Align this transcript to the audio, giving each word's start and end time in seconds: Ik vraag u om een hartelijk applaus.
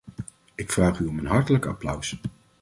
Ik 0.55 0.71
vraag 0.71 0.99
u 0.99 1.05
om 1.05 1.17
een 1.19 1.25
hartelijk 1.25 1.65
applaus. 1.65 2.17